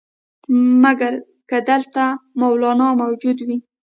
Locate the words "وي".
3.47-3.57